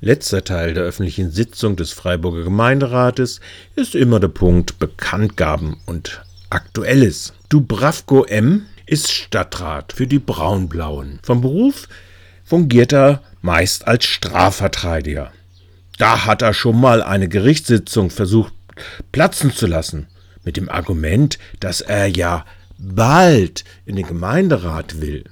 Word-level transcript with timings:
Letzter 0.00 0.44
Teil 0.44 0.74
der 0.74 0.84
öffentlichen 0.84 1.32
Sitzung 1.32 1.74
des 1.74 1.92
Freiburger 1.92 2.44
Gemeinderates 2.44 3.40
ist 3.74 3.96
immer 3.96 4.20
der 4.20 4.28
Punkt 4.28 4.78
Bekanntgaben 4.78 5.78
und 5.86 6.22
Aktuelles. 6.50 7.32
Dubravko 7.48 8.24
M. 8.24 8.66
ist 8.86 9.10
Stadtrat 9.10 9.92
für 9.92 10.06
die 10.06 10.20
Braunblauen. 10.20 11.18
Vom 11.22 11.40
Beruf 11.40 11.88
fungiert 12.44 12.92
er 12.92 13.22
meist 13.42 13.88
als 13.88 14.04
Strafverteidiger. 14.04 15.32
Da 15.98 16.26
hat 16.26 16.42
er 16.42 16.54
schon 16.54 16.80
mal 16.80 17.02
eine 17.02 17.28
Gerichtssitzung 17.28 18.10
versucht 18.10 18.54
platzen 19.10 19.52
zu 19.52 19.66
lassen, 19.66 20.06
mit 20.44 20.56
dem 20.56 20.68
Argument, 20.68 21.40
dass 21.58 21.80
er 21.80 22.06
ja 22.06 22.46
bald 22.78 23.64
in 23.84 23.96
den 23.96 24.06
Gemeinderat 24.06 25.00
will. 25.00 25.24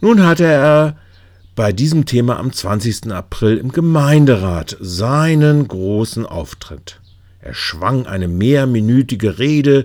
Nun 0.00 0.26
hatte 0.26 0.44
er 0.44 0.96
bei 1.58 1.72
diesem 1.72 2.06
Thema 2.06 2.38
am 2.38 2.52
20. 2.52 3.10
April 3.10 3.56
im 3.56 3.72
Gemeinderat 3.72 4.76
seinen 4.78 5.66
großen 5.66 6.24
Auftritt. 6.24 7.00
Er 7.40 7.52
schwang 7.52 8.06
eine 8.06 8.28
mehrminütige 8.28 9.40
Rede 9.40 9.84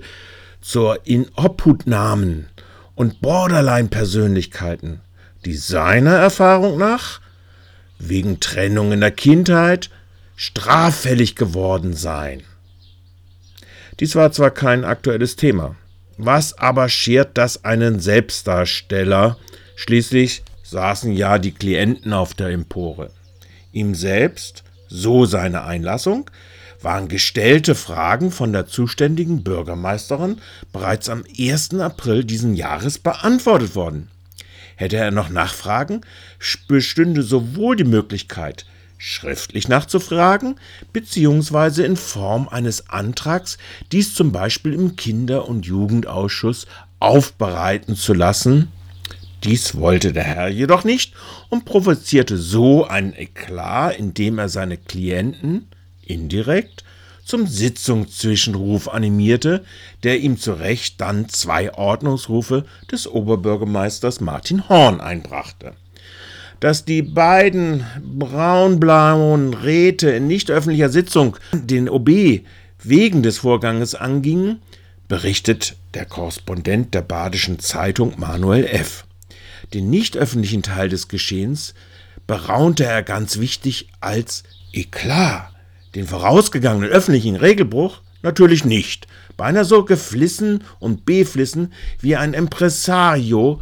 zur 0.61 1.07
Inobhutnahmen 1.07 2.45
und 2.93 3.21
Borderline-Persönlichkeiten, 3.21 5.01
die 5.45 5.55
seiner 5.55 6.13
Erfahrung 6.13 6.77
nach 6.77 7.21
wegen 7.97 8.39
Trennung 8.39 8.91
in 8.91 9.01
der 9.01 9.09
Kindheit 9.09 9.89
straffällig 10.35 11.35
geworden 11.35 11.95
seien. 11.95 12.43
Dies 13.99 14.15
war 14.15 14.31
zwar 14.31 14.51
kein 14.51 14.85
aktuelles 14.85 15.37
Thema, 15.37 15.75
was 16.19 16.55
aber 16.55 16.87
schert 16.87 17.35
das 17.35 17.65
einen 17.65 17.99
Selbstdarsteller? 17.99 19.37
Schließlich 19.75 20.43
saßen 20.63 21.13
ja 21.13 21.37
die 21.37 21.51
Klienten 21.51 22.13
auf 22.13 22.33
der 22.33 22.47
Empore. 22.47 23.11
Ihm 23.71 23.95
selbst, 23.95 24.63
so 24.87 25.25
seine 25.25 25.63
Einlassung, 25.63 26.29
waren 26.81 27.07
gestellte 27.07 27.75
Fragen 27.75 28.31
von 28.31 28.51
der 28.51 28.67
zuständigen 28.67 29.43
Bürgermeisterin 29.43 30.39
bereits 30.71 31.09
am 31.09 31.23
1. 31.37 31.75
April 31.75 32.23
diesen 32.23 32.55
Jahres 32.55 32.99
beantwortet 32.99 33.75
worden. 33.75 34.09
Hätte 34.75 34.97
er 34.97 35.11
noch 35.11 35.29
Nachfragen, 35.29 36.01
bestünde 36.67 37.23
sowohl 37.23 37.75
die 37.75 37.83
Möglichkeit, 37.83 38.65
schriftlich 38.97 39.67
nachzufragen, 39.67 40.55
beziehungsweise 40.91 41.85
in 41.85 41.95
Form 41.95 42.47
eines 42.49 42.89
Antrags, 42.89 43.57
dies 43.91 44.13
zum 44.13 44.31
Beispiel 44.31 44.73
im 44.73 44.95
Kinder- 44.95 45.47
und 45.47 45.65
Jugendausschuss 45.65 46.67
aufbereiten 46.99 47.95
zu 47.95 48.13
lassen, 48.13 48.71
dies 49.43 49.75
wollte 49.75 50.13
der 50.13 50.23
Herr 50.23 50.47
jedoch 50.47 50.83
nicht 50.83 51.13
und 51.49 51.65
provozierte 51.65 52.37
so 52.37 52.85
einen 52.85 53.13
Eklat, 53.13 53.97
indem 53.97 54.39
er 54.39 54.49
seine 54.49 54.77
Klienten 54.77 55.67
indirekt 56.05 56.83
zum 57.25 57.47
Sitzungszwischenruf 57.47 58.89
animierte, 58.89 59.63
der 60.03 60.19
ihm 60.19 60.37
zu 60.37 60.53
Recht 60.53 60.99
dann 60.99 61.29
zwei 61.29 61.73
Ordnungsrufe 61.73 62.65
des 62.91 63.07
Oberbürgermeisters 63.07 64.19
Martin 64.19 64.67
Horn 64.67 64.99
einbrachte. 64.99 65.73
Dass 66.59 66.85
die 66.85 67.01
beiden 67.01 67.85
braun-blauen 68.01 69.53
Räte 69.53 70.11
in 70.11 70.27
nicht 70.27 70.51
öffentlicher 70.51 70.89
Sitzung 70.89 71.37
den 71.51 71.89
OB 71.89 72.41
wegen 72.81 73.23
des 73.23 73.39
Vorganges 73.39 73.95
angingen, 73.95 74.61
berichtet 75.07 75.75
der 75.93 76.05
Korrespondent 76.05 76.93
der 76.93 77.01
Badischen 77.01 77.59
Zeitung 77.59 78.13
Manuel 78.17 78.65
F. 78.65 79.05
Den 79.73 79.89
nicht 79.89 80.17
öffentlichen 80.17 80.61
Teil 80.61 80.89
des 80.89 81.07
Geschehens 81.07 81.73
beraunte 82.27 82.85
er 82.85 83.03
ganz 83.03 83.39
wichtig 83.39 83.89
als 83.99 84.43
Eklat. 84.71 85.49
Den 85.95 86.07
vorausgegangenen 86.07 86.89
öffentlichen 86.89 87.35
Regelbruch 87.35 88.01
natürlich 88.21 88.65
nicht. 88.65 89.07
Beinahe 89.37 89.65
so 89.65 89.83
geflissen 89.83 90.63
und 90.79 91.05
beflissen 91.05 91.73
wie 91.99 92.15
ein 92.15 92.33
Impresario 92.33 93.61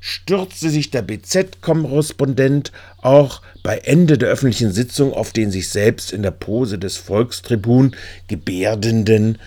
stürzte 0.00 0.70
sich 0.70 0.90
der 0.90 1.02
BZ-Korrespondent 1.02 2.72
auch 3.02 3.42
bei 3.62 3.78
Ende 3.78 4.16
der 4.16 4.30
öffentlichen 4.30 4.72
Sitzung 4.72 5.12
auf 5.12 5.32
den 5.32 5.50
sich 5.50 5.68
selbst 5.68 6.12
in 6.12 6.22
der 6.22 6.30
Pose 6.30 6.78
des 6.78 6.96
Volkstribun 6.96 7.94
gebärdenden 8.26 9.38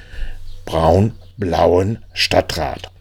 braun-blauen 0.65 1.99
Stadtrat. 2.13 2.92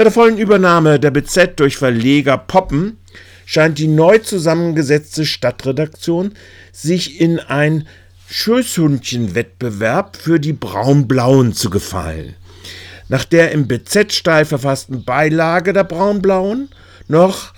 Seit 0.00 0.06
der 0.06 0.12
vollen 0.12 0.38
Übernahme 0.38 0.98
der 0.98 1.10
BZ 1.10 1.60
durch 1.60 1.76
Verleger 1.76 2.38
Poppen 2.38 2.96
scheint 3.44 3.76
die 3.76 3.86
neu 3.86 4.16
zusammengesetzte 4.16 5.26
Stadtredaktion 5.26 6.32
sich 6.72 7.20
in 7.20 7.38
ein 7.38 7.86
Schößhündchen-Wettbewerb 8.30 10.16
für 10.16 10.40
die 10.40 10.54
Braun-Blauen 10.54 11.52
zu 11.52 11.68
gefallen. 11.68 12.34
Nach 13.10 13.26
der 13.26 13.52
im 13.52 13.68
BZ-Style 13.68 14.46
verfassten 14.46 15.04
Beilage 15.04 15.74
der 15.74 15.84
Braun-Blauen 15.84 16.70
noch 17.06 17.52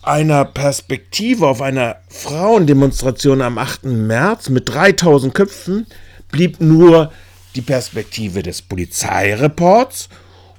einer 0.00 0.46
Perspektive 0.46 1.46
auf 1.46 1.60
einer 1.60 1.96
Frauendemonstration 2.08 3.42
am 3.42 3.58
8. 3.58 3.84
März 3.84 4.48
mit 4.48 4.66
3000 4.66 5.34
Köpfen 5.34 5.86
blieb 6.30 6.58
nur 6.58 7.12
die 7.54 7.60
Perspektive 7.60 8.42
des 8.42 8.62
Polizeireports 8.62 10.08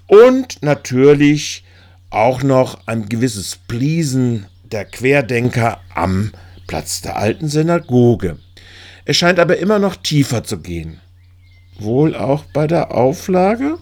und 0.08 0.62
natürlich 0.64 1.64
auch 2.10 2.42
noch 2.42 2.88
ein 2.88 3.10
gewisses 3.10 3.58
Pleasen 3.68 4.48
der 4.64 4.86
Querdenker 4.86 5.80
am 5.94 6.32
Platz 6.68 7.02
der 7.02 7.18
alten 7.18 7.48
Synagoge. 7.48 8.40
Es 9.06 9.18
scheint 9.18 9.40
aber 9.40 9.58
immer 9.58 9.80
noch 9.80 9.96
tiefer 9.96 10.44
zu 10.44 10.60
gehen. 10.60 11.00
Wohl 11.80 12.16
auch 12.16 12.44
bei 12.46 12.68
der 12.68 12.94
Auflage? 12.94 13.78